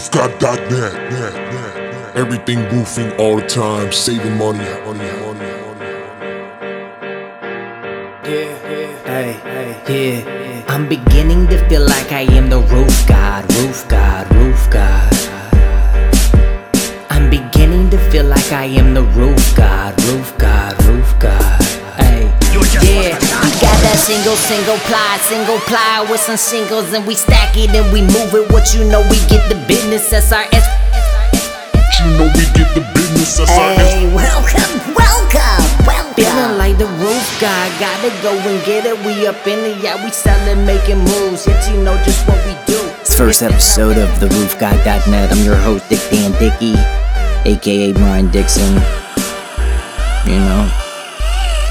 [0.00, 0.94] roofgod.net.
[2.16, 4.64] Everything roofing all the time, saving money.
[4.86, 5.46] money, money,
[8.24, 9.36] Hey,
[9.84, 10.64] hey, yeah.
[10.68, 15.12] I'm beginning to feel like I am the roof god, roof god, roof god.
[17.10, 20.39] I'm beginning to feel like I am the roof god, roof god,
[24.10, 28.34] single, single ply, single ply with some singles, and we stack it and we move
[28.34, 28.50] it.
[28.50, 30.66] What you know, we get the business SRS.
[31.70, 33.78] What You know we get the business SRS.
[33.78, 36.14] Hey, welcome, welcome, welcome.
[36.18, 38.98] Feeling like the roof guy, gotta go and get it.
[39.06, 41.46] We up in the yeah, we selling, making moves.
[41.46, 42.82] Yet you know just what we do.
[43.06, 45.30] This first episode of the roofguy.net.
[45.30, 46.74] I'm your host, Dick Dan Dickey,
[47.46, 48.74] aka Brian Dixon.
[50.26, 50.89] You know,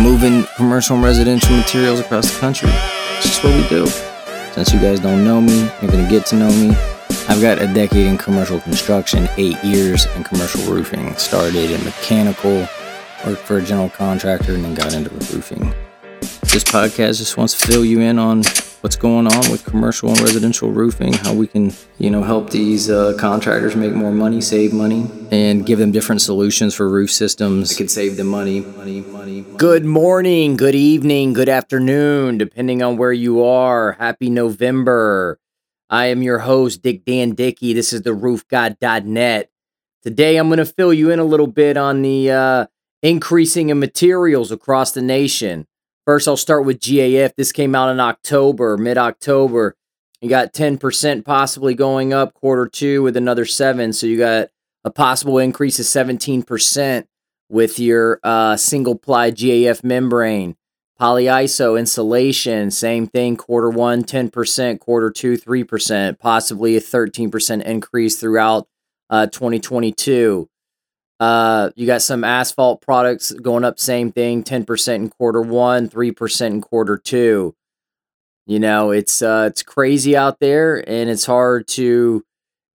[0.00, 2.70] moving commercial and residential materials across the country.
[3.18, 3.86] It's just what we do.
[4.52, 6.74] Since you guys don't know me, you're gonna get to know me.
[7.28, 11.14] I've got a decade in commercial construction, eight years in commercial roofing.
[11.16, 12.66] Started in mechanical,
[13.26, 15.72] worked for a general contractor, and then got into roofing.
[16.52, 18.42] This podcast just wants to fill you in on
[18.80, 22.90] what's going on with commercial and residential roofing, how we can, you know, help these
[22.90, 27.68] uh, contractors make more money, save money, and give them different solutions for roof systems
[27.68, 29.42] that could save them money, money, money.
[29.42, 29.58] money.
[29.58, 33.92] Good morning, good evening, good afternoon, depending on where you are.
[33.92, 35.38] Happy November.
[35.88, 37.74] I am your host, Dick Dan Dickey.
[37.74, 39.52] This is the roofgod.net.
[40.02, 42.66] Today I'm going to fill you in a little bit on the uh,
[43.04, 45.68] increasing in materials across the nation.
[46.10, 47.36] First, I'll start with GAF.
[47.36, 49.76] This came out in October, mid October.
[50.20, 53.92] You got 10% possibly going up quarter two with another seven.
[53.92, 54.48] So you got
[54.82, 57.04] a possible increase of 17%
[57.48, 60.56] with your uh, single ply GAF membrane.
[61.00, 63.36] Polyiso insulation, same thing.
[63.36, 68.66] Quarter one, 10%, quarter two, 3%, possibly a 13% increase throughout
[69.10, 70.49] uh, 2022.
[71.20, 76.46] Uh, you got some asphalt products going up, same thing, 10% in quarter one, 3%
[76.46, 77.54] in quarter two.
[78.46, 82.24] You know, it's uh, it's crazy out there, and it's hard to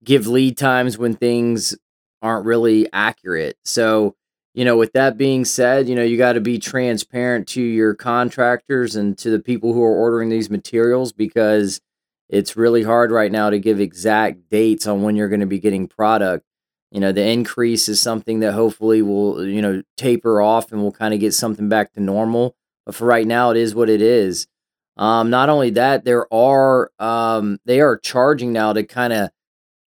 [0.03, 1.75] give lead times when things
[2.21, 3.57] aren't really accurate.
[3.63, 4.15] So,
[4.53, 7.95] you know, with that being said, you know, you got to be transparent to your
[7.95, 11.81] contractors and to the people who are ordering these materials because
[12.29, 15.59] it's really hard right now to give exact dates on when you're going to be
[15.59, 16.45] getting product.
[16.93, 20.91] You know, the increase is something that hopefully will, you know, taper off and we'll
[20.91, 22.55] kind of get something back to normal.
[22.85, 24.47] But for right now, it is what it is.
[24.95, 29.31] Um, not only that, there are um, they are charging now to kind of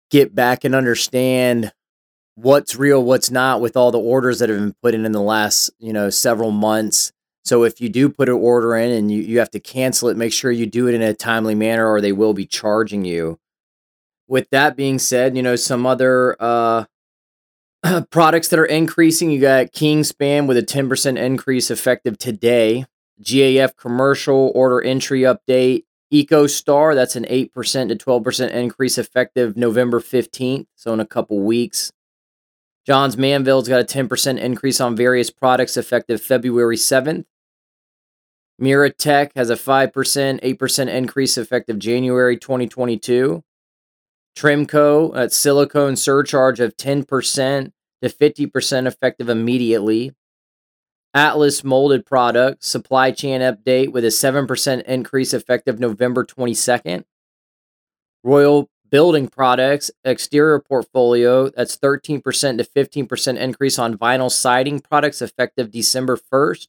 [0.09, 1.71] get back and understand
[2.33, 5.21] what's real, what's not with all the orders that have been put in in the
[5.21, 7.11] last, you know, several months.
[7.43, 10.17] So if you do put an order in and you, you have to cancel it,
[10.17, 13.39] make sure you do it in a timely manner or they will be charging you.
[14.27, 16.85] With that being said, you know, some other uh,
[18.09, 22.85] products that are increasing, you got Kingspan with a 10% increase effective today.
[23.21, 25.83] GAF commercial order entry update.
[26.13, 31.91] EcoStar, that's an 8% to 12% increase effective November 15th, so in a couple weeks.
[32.85, 37.25] Johns Manville's got a 10% increase on various products effective February 7th.
[38.61, 43.43] Miratech has a 5%, 8% increase effective January 2022.
[44.37, 47.71] Tremco, that's silicone surcharge of 10%
[48.07, 50.13] to 50% effective immediately.
[51.13, 57.05] Atlas molded products, supply chain update with a 7% increase effective November 22nd.
[58.23, 62.21] Royal building products, exterior portfolio, that's 13%
[62.57, 66.67] to 15% increase on vinyl siding products effective December 1st.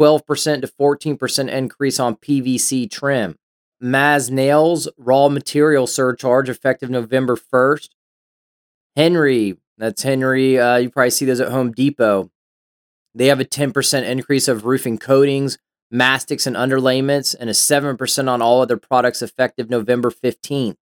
[0.00, 3.36] 12% to 14% increase on PVC trim.
[3.80, 7.88] Maze Nails raw material surcharge effective November 1st.
[8.96, 12.30] Henry, that's Henry, uh, you probably see those at Home Depot.
[13.14, 15.58] They have a 10% increase of roofing coatings,
[15.90, 20.76] mastics, and underlayments, and a 7% on all other products effective November 15th.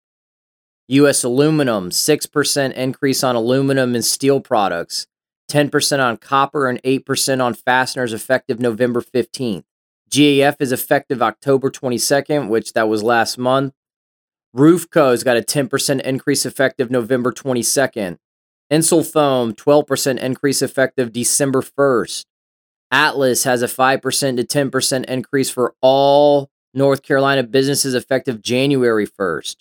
[0.88, 1.22] U.S.
[1.22, 5.06] aluminum, 6% increase on aluminum and steel products,
[5.50, 9.64] 10% on copper, and 8% on fasteners effective November 15th.
[10.10, 13.74] GAF is effective October 22nd, which that was last month.
[14.54, 18.18] Roofco's got a 10% increase effective November 22nd.
[18.70, 22.24] Insulfoam, 12% increase effective December 1st.
[22.90, 29.56] Atlas has a 5% to 10% increase for all North Carolina businesses effective January 1st.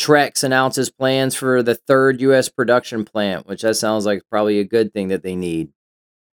[0.00, 2.48] Trex announces plans for the third U.S.
[2.48, 5.70] production plant, which that sounds like probably a good thing that they need.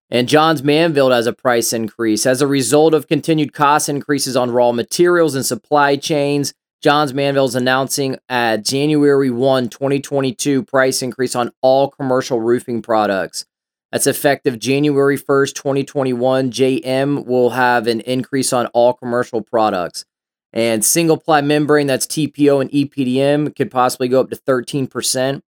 [0.10, 4.52] And Johns Manville has a price increase as a result of continued cost increases on
[4.52, 6.54] raw materials and supply chains.
[6.84, 13.46] Johns Manville is announcing a January 1, 2022 price increase on all commercial roofing products.
[13.94, 16.52] That's effective January 1st, 2021.
[16.52, 20.04] JM will have an increase on all commercial products.
[20.52, 25.42] And single ply membrane, that's TPO and EPDM, could possibly go up to 13%.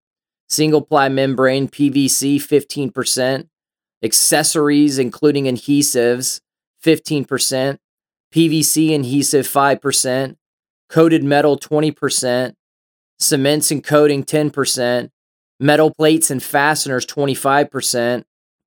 [0.48, 3.48] Single ply membrane, PVC, 15%.
[4.04, 6.40] Accessories, including adhesives,
[6.84, 7.78] 15%.
[8.32, 10.36] PVC adhesive, 5%.
[10.88, 12.54] Coated metal, 20%.
[13.18, 15.10] Cements and coating, 10%.
[15.60, 18.24] Metal plates and fasteners, 25%.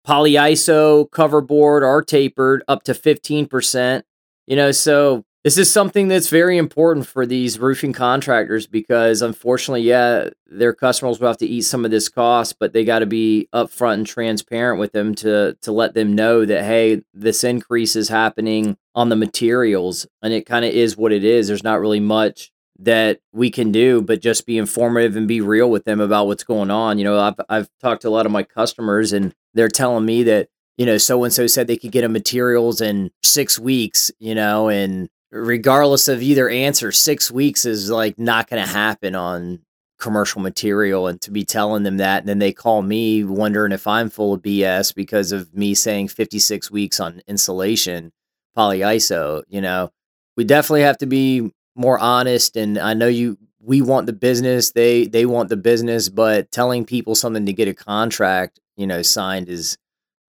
[0.08, 4.04] Polyiso, cover board, are tapered up to 15%.
[4.48, 9.82] You know, so this is something that's very important for these roofing contractors because unfortunately,
[9.82, 13.06] yeah, their customers will have to eat some of this cost, but they got to
[13.06, 17.96] be upfront and transparent with them to to let them know that hey, this increase
[17.96, 21.48] is happening on the materials and it kind of is what it is.
[21.48, 25.72] There's not really much that we can do but just be informative and be real
[25.72, 26.98] with them about what's going on.
[26.98, 30.24] You know, I've I've talked to a lot of my customers and they're telling me
[30.24, 34.12] that you know, so and so said they could get them materials in six weeks,
[34.20, 39.16] you know, and regardless of either answer, six weeks is like not going to happen
[39.16, 39.60] on
[40.00, 41.08] commercial material.
[41.08, 44.34] And to be telling them that, and then they call me wondering if I'm full
[44.34, 48.12] of BS because of me saying 56 weeks on insulation,
[48.56, 49.92] polyiso, you know,
[50.36, 52.56] we definitely have to be more honest.
[52.56, 56.86] And I know you, we want the business, they, they want the business, but telling
[56.86, 59.78] people something to get a contract, you know, signed is,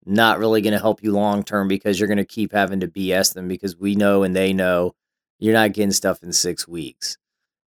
[0.08, 2.88] not really going to help you long term because you're going to keep having to
[2.88, 4.94] BS them because we know and they know
[5.38, 7.16] you're not getting stuff in six weeks.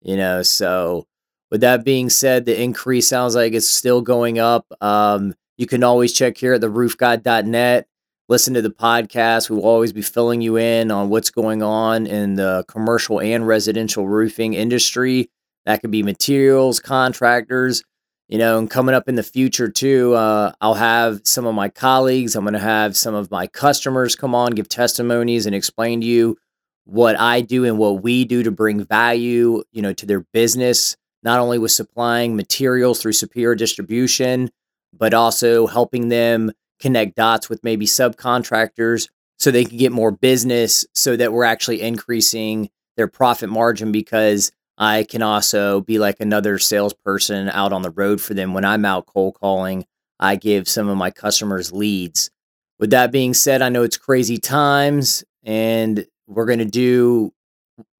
[0.00, 1.06] You know, so
[1.50, 4.66] with that being said, the increase sounds like it's still going up.
[4.80, 7.88] Um, you can always check here at the roofguy.net,
[8.28, 9.50] listen to the podcast.
[9.50, 13.46] We will always be filling you in on what's going on in the commercial and
[13.46, 15.30] residential roofing industry.
[15.66, 17.82] That could be materials, contractors,
[18.28, 21.68] you know, and coming up in the future too, uh, I'll have some of my
[21.68, 26.02] colleagues, I'm going to have some of my customers come on, give testimonies, and explain
[26.02, 26.36] to you
[26.84, 30.96] what I do and what we do to bring value, you know, to their business,
[31.22, 34.50] not only with supplying materials through superior distribution,
[34.92, 39.08] but also helping them connect dots with maybe subcontractors
[39.38, 44.50] so they can get more business so that we're actually increasing their profit margin because
[44.78, 48.54] I can also be like another salesperson out on the road for them.
[48.54, 49.84] When I'm out cold calling,
[50.20, 52.30] I give some of my customers leads.
[52.78, 57.32] With that being said, I know it's crazy times and we're going to do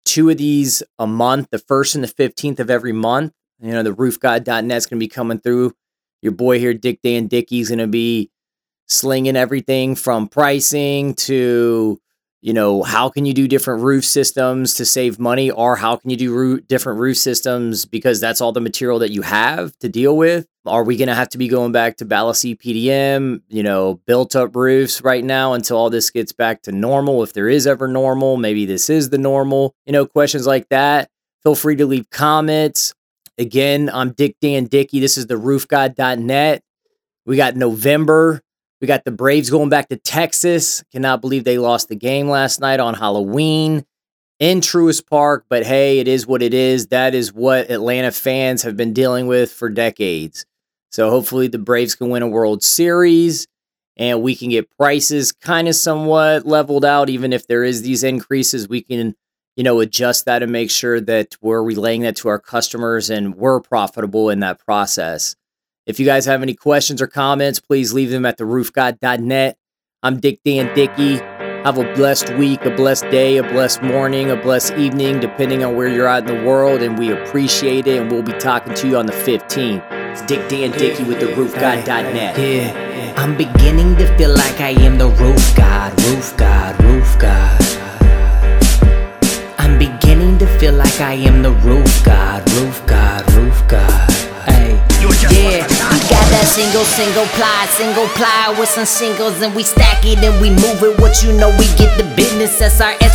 [0.04, 3.32] two of these a month, the first and the 15th of every month.
[3.60, 5.75] You know, the roofguy.net is going to be coming through.
[6.22, 8.30] Your boy here, Dick Dan Dickey, is going to be
[8.86, 12.00] slinging everything from pricing to
[12.49, 16.09] you know, how can you do different roof systems to save money, or how can
[16.09, 20.17] you do different roof systems because that's all the material that you have to deal
[20.17, 20.47] with?
[20.65, 24.35] Are we going to have to be going back to ballast PDM, you know, built
[24.35, 27.23] up roofs right now until all this gets back to normal?
[27.23, 31.11] If there is ever normal, maybe this is the normal, you know, questions like that.
[31.43, 32.95] Feel free to leave comments.
[33.37, 35.00] Again, I'm Dick Dan Dickey.
[35.00, 36.62] This is the roofguy.net.
[37.27, 38.41] We got November
[38.80, 40.84] we got the Braves going back to Texas.
[40.92, 43.84] Cannot believe they lost the game last night on Halloween
[44.38, 45.46] in Truist Park.
[45.48, 46.88] But hey, it is what it is.
[46.88, 50.47] That is what Atlanta fans have been dealing with for decades.
[50.90, 53.47] So hopefully the Braves can win a World Series
[53.97, 57.11] and we can get prices kind of somewhat leveled out.
[57.11, 59.14] Even if there is these increases, we can,
[59.56, 63.35] you know, adjust that and make sure that we're relaying that to our customers and
[63.35, 65.35] we're profitable in that process.
[65.88, 69.57] If you guys have any questions or comments, please leave them at theroofguy.net.
[70.02, 71.16] I'm Dick Dan Dickey.
[71.64, 75.76] Have a blessed week, a blessed day, a blessed morning, a blessed evening, depending on
[75.76, 76.83] where you're at in the world.
[76.83, 78.02] And we appreciate it.
[78.02, 79.83] And we'll be talking to you on the 15th.
[80.12, 82.38] It's Dick Dan Dickey with theroofguy.net.
[82.38, 87.62] Yeah, I'm beginning to feel like I am the roof god, roof god, roof god.
[89.57, 92.38] I'm beginning to feel like I am the roof god,
[96.88, 100.99] single, ply, single ply with some singles, and we stack it and we move it.
[101.00, 103.14] What you know, we get the business SRS.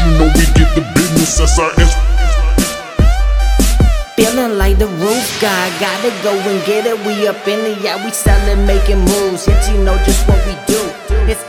[0.00, 1.92] You know we get the business SRS.
[4.16, 6.96] Feeling like the roof guy, gotta go and get it.
[7.06, 9.46] We up in the yeah, we sellin', making moves.
[9.46, 10.80] Yet you know just what we do.
[11.28, 11.44] It's